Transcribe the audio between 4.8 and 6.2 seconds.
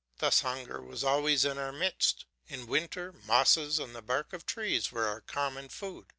were our common food.